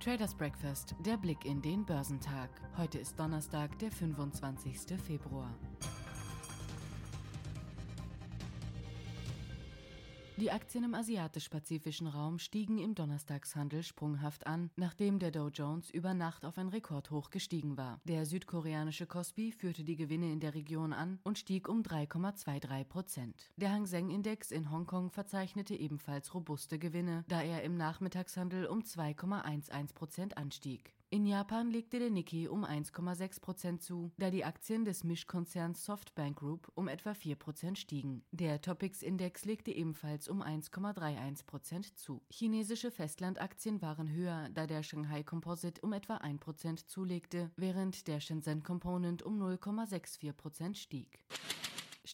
[0.00, 2.48] Traders Breakfast, der Blick in den Börsentag.
[2.78, 4.98] Heute ist Donnerstag, der 25.
[4.98, 5.54] Februar.
[10.40, 16.14] Die Aktien im asiatisch-pazifischen Raum stiegen im Donnerstagshandel sprunghaft an, nachdem der Dow Jones über
[16.14, 18.00] Nacht auf ein Rekordhoch gestiegen war.
[18.04, 23.52] Der südkoreanische Kospi führte die Gewinne in der Region an und stieg um 3,23 Prozent.
[23.56, 28.80] Der Hang Seng Index in Hongkong verzeichnete ebenfalls robuste Gewinne, da er im Nachmittagshandel um
[28.80, 30.94] 2,11 Prozent anstieg.
[31.12, 36.38] In Japan legte der Nikkei um 1,6 Prozent zu, da die Aktien des Mischkonzerns Softbank
[36.38, 38.22] Group um etwa 4 Prozent stiegen.
[38.30, 42.22] Der Topix-Index legte ebenfalls um 1,31 Prozent zu.
[42.30, 48.20] Chinesische Festlandaktien waren höher, da der Shanghai Composite um etwa 1 Prozent zulegte, während der
[48.20, 51.18] Shenzhen Component um 0,64 Prozent stieg.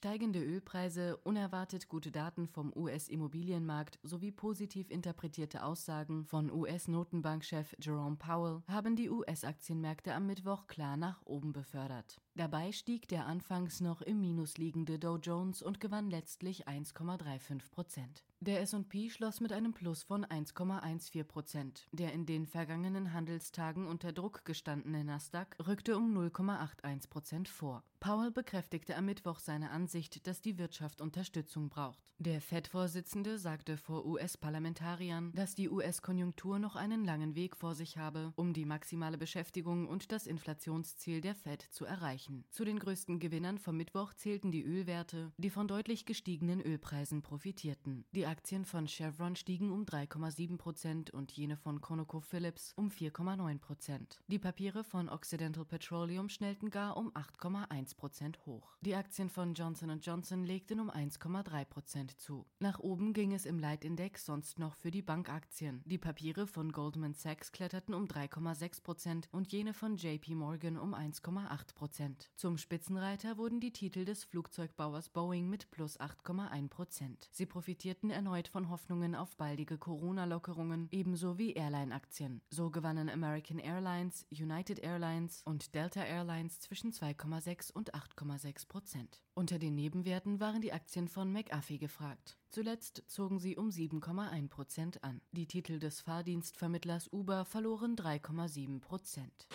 [0.06, 8.62] Steigende Ölpreise, unerwartet gute Daten vom US-Immobilienmarkt sowie positiv interpretierte Aussagen von US-Notenbankchef Jerome Powell
[8.69, 12.20] haben die US-Aktienmärkte am Mittwoch klar nach oben befördert.
[12.36, 18.23] Dabei stieg der anfangs noch im Minus liegende Dow Jones und gewann letztlich 1,35 Prozent.
[18.39, 21.89] Der S&P schloss mit einem Plus von 1,14 Prozent.
[21.91, 27.83] Der in den vergangenen Handelstagen unter Druck gestandene Nasdaq rückte um 0,81 Prozent vor.
[28.06, 32.14] Powell bekräftigte am Mittwoch seine Ansicht, dass die Wirtschaft Unterstützung braucht.
[32.18, 38.32] Der Fed-Vorsitzende sagte vor US-Parlamentariern, dass die US-Konjunktur noch einen langen Weg vor sich habe,
[38.36, 42.44] um die maximale Beschäftigung und das Inflationsziel der Fed zu erreichen.
[42.50, 48.04] Zu den größten Gewinnern vom Mittwoch zählten die Ölwerte, die von deutlich gestiegenen Ölpreisen profitierten.
[48.12, 54.20] Die Aktien von Chevron stiegen um 3,7 Prozent und jene von ConocoPhillips um 4,9 Prozent.
[54.28, 58.77] Die Papiere von Occidental Petroleum schnellten gar um 8,1 Prozent hoch.
[58.80, 62.47] Die Aktien von Johnson Johnson legten um 1,3 Prozent zu.
[62.61, 65.83] Nach oben ging es im Leitindex sonst noch für die Bankaktien.
[65.86, 70.94] Die Papiere von Goldman Sachs kletterten um 3,6 Prozent und jene von JP Morgan um
[70.94, 72.30] 1,8 Prozent.
[72.36, 77.28] Zum Spitzenreiter wurden die Titel des Flugzeugbauers Boeing mit plus 8,1 Prozent.
[77.33, 82.42] Sie profitierten erneut von Hoffnungen auf baldige Corona-Lockerungen, ebenso wie Airline-Aktien.
[82.51, 89.23] So gewannen American Airlines, United Airlines und Delta Airlines zwischen 2,6 und 8,6 Prozent.
[89.35, 92.37] Unter den Nebenwerten waren die Aktien von McAfee gefragt.
[92.51, 95.20] Zuletzt zogen sie um 7,1 Prozent an.
[95.33, 99.47] Die Titel des Fahrdienstvermittlers Uber verloren 3,7 Prozent.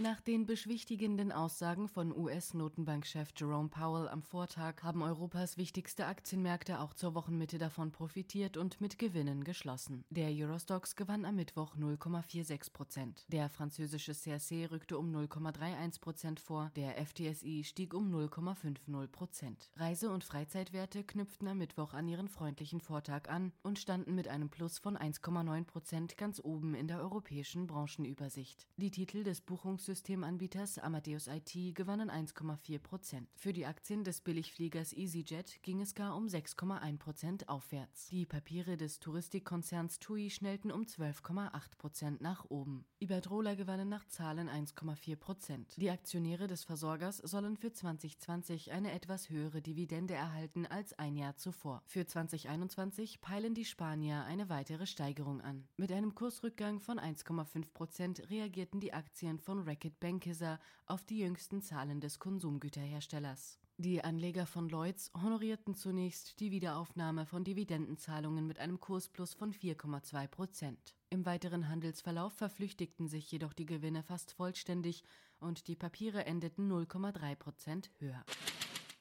[0.00, 6.94] Nach den beschwichtigenden Aussagen von US-Notenbankchef Jerome Powell am Vortag haben Europas wichtigste Aktienmärkte auch
[6.94, 10.04] zur Wochenmitte davon profitiert und mit Gewinnen geschlossen.
[10.10, 13.24] Der Eurostox gewann am Mittwoch 0,46 Prozent.
[13.26, 16.70] Der französische CRC rückte um 0,31 Prozent vor.
[16.76, 19.68] Der FTSI stieg um 0,50 Prozent.
[19.74, 24.48] Reise- und Freizeitwerte knüpften am Mittwoch an ihren freundlichen Vortag an und standen mit einem
[24.48, 28.68] Plus von 1,9 Prozent ganz oben in der europäischen Branchenübersicht.
[28.76, 33.26] Die Titel des Buchungs Betriebssystemanbieters Amadeus IT gewannen 1,4 Prozent.
[33.34, 38.08] Für die Aktien des Billigfliegers EasyJet ging es gar um 6,1 Prozent aufwärts.
[38.08, 42.84] Die Papiere des Touristikkonzerns TUI schnellten um 12,8 Prozent nach oben.
[43.00, 45.74] Iberdrola gewannen nach Zahlen 1,4 Prozent.
[45.78, 51.36] Die Aktionäre des Versorgers sollen für 2020 eine etwas höhere Dividende erhalten als ein Jahr
[51.36, 51.82] zuvor.
[51.86, 55.66] Für 2021 peilen die Spanier eine weitere Steigerung an.
[55.78, 61.20] Mit einem Kursrückgang von 1,5 Prozent reagierten die Aktien von Reckitt Beckett Benckiser auf die
[61.20, 63.60] jüngsten Zahlen des Konsumgüterherstellers.
[63.76, 70.26] Die Anleger von Lloyds honorierten zunächst die Wiederaufnahme von Dividendenzahlungen mit einem Kursplus von 4,2
[70.26, 70.96] Prozent.
[71.10, 75.04] Im weiteren Handelsverlauf verflüchtigten sich jedoch die Gewinne fast vollständig
[75.38, 78.24] und die Papiere endeten 0,3 Prozent höher.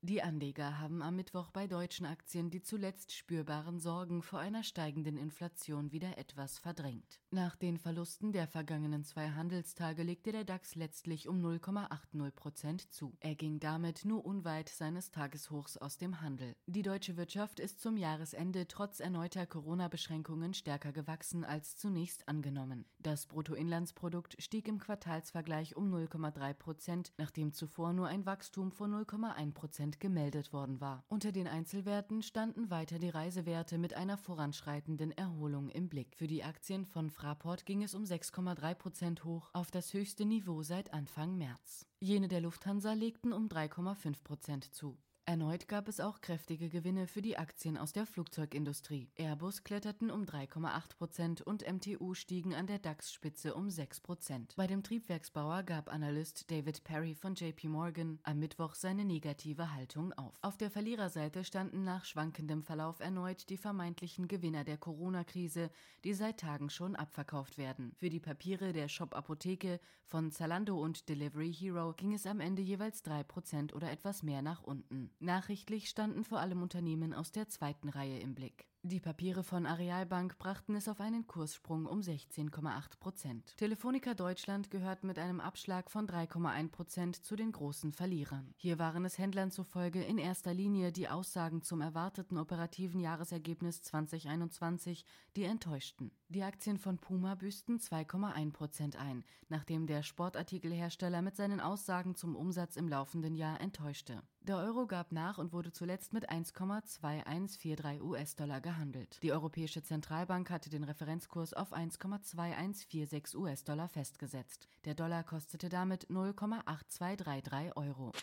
[0.02, 5.18] Die Anleger haben am Mittwoch bei deutschen Aktien die zuletzt spürbaren Sorgen vor einer steigenden
[5.18, 7.20] Inflation wieder etwas verdrängt.
[7.32, 13.18] Nach den Verlusten der vergangenen zwei Handelstage legte der DAX letztlich um 0,80 Prozent zu.
[13.20, 16.56] Er ging damit nur unweit seines Tageshochs aus dem Handel.
[16.68, 22.86] Die deutsche Wirtschaft ist zum Jahresende trotz erneuter Corona-Beschränkungen stärker gewachsen als zunächst angenommen.
[23.00, 29.54] Das Bruttoinlandsprodukt stieg im Quartalsvergleich um 0,3 Prozent, nachdem zuvor nur ein Wachstum von 0,1
[29.54, 31.06] Prozent Prozent gemeldet worden war.
[31.08, 36.16] Unter den Einzelwerten standen weiter die Reisewerte mit einer voranschreitenden Erholung im Blick.
[36.18, 40.62] Für die Aktien von Fraport ging es um 6,3 Prozent hoch auf das höchste Niveau
[40.62, 41.86] seit Anfang März.
[42.02, 44.98] Jene der Lufthansa legten um 3,5 Prozent zu.
[45.30, 49.10] Erneut gab es auch kräftige Gewinne für die Aktien aus der Flugzeugindustrie.
[49.18, 54.54] Airbus kletterten um 3,8 Prozent und MTU stiegen an der DAX-Spitze um 6 Prozent.
[54.56, 60.14] Bei dem Triebwerksbauer gab Analyst David Perry von JP Morgan am Mittwoch seine negative Haltung
[60.14, 60.34] auf.
[60.42, 65.72] Auf der Verliererseite standen nach schwankendem Verlauf erneut die vermeintlichen Gewinner der Corona-Krise,
[66.06, 67.92] die seit Tagen schon abverkauft werden.
[67.98, 72.62] Für die Papiere der Shop Apotheke von Zalando und Delivery Hero ging es am Ende
[72.62, 75.12] jeweils 3 Prozent oder etwas mehr nach unten.
[75.20, 78.68] Nachrichtlich standen vor allem Unternehmen aus der zweiten Reihe im Blick.
[78.84, 83.58] Die Papiere von Arealbank brachten es auf einen Kurssprung um 16,8 Prozent.
[83.58, 88.54] Telefonica Deutschland gehört mit einem Abschlag von 3,1 Prozent zu den großen Verlierern.
[88.56, 95.04] Hier waren es Händlern zufolge in erster Linie die Aussagen zum erwarteten operativen Jahresergebnis 2021,
[95.36, 96.12] die enttäuschten.
[96.30, 102.36] Die Aktien von Puma büßten 2,1 Prozent ein, nachdem der Sportartikelhersteller mit seinen Aussagen zum
[102.36, 104.22] Umsatz im laufenden Jahr enttäuschte.
[104.48, 109.22] Der Euro gab nach und wurde zuletzt mit 1,2143 US-Dollar gehandelt.
[109.22, 114.70] Die Europäische Zentralbank hatte den Referenzkurs auf 1,2146 US-Dollar festgesetzt.
[114.86, 118.14] Der Dollar kostete damit 0,8233 Euro.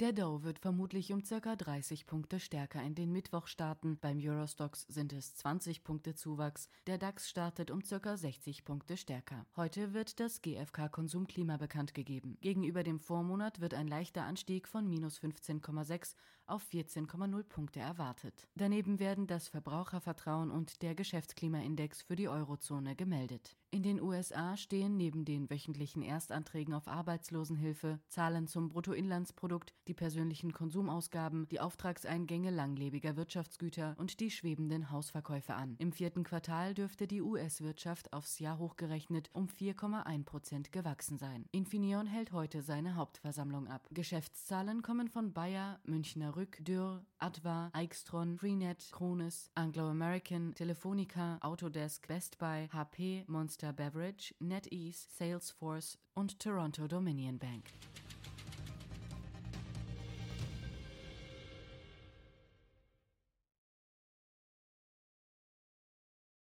[0.00, 1.54] Der Dow wird vermutlich um ca.
[1.54, 3.96] 30 Punkte stärker in den Mittwoch starten.
[4.00, 6.68] Beim Eurostox sind es 20 Punkte Zuwachs.
[6.88, 8.16] Der DAX startet um ca.
[8.16, 9.46] 60 Punkte stärker.
[9.54, 12.38] Heute wird das GfK Konsumklima bekannt gegeben.
[12.40, 15.18] Gegenüber dem Vormonat wird ein leichter Anstieg von minus
[15.60, 16.14] 15,6
[16.46, 18.46] auf 14,0 Punkte erwartet.
[18.54, 23.56] Daneben werden das Verbrauchervertrauen und der Geschäftsklimaindex für die Eurozone gemeldet.
[23.70, 30.52] In den USA stehen neben den wöchentlichen Erstanträgen auf Arbeitslosenhilfe Zahlen zum Bruttoinlandsprodukt, die persönlichen
[30.52, 35.74] Konsumausgaben, die Auftragseingänge langlebiger Wirtschaftsgüter und die schwebenden Hausverkäufe an.
[35.78, 41.46] Im vierten Quartal dürfte die US-Wirtschaft aufs Jahr hochgerechnet um 4,1 Prozent gewachsen sein.
[41.50, 43.88] Infineon hält heute seine Hauptversammlung ab.
[43.90, 52.38] Geschäftszahlen kommen von Bayer, Münchner Rück, Dürr, Adva, Eichstron, Freenet, Krones, Anglo-American, Telefonica, Autodesk, Best
[52.38, 57.64] Buy, HP, Monster Beverage, NetEase, Salesforce und Toronto Dominion Bank.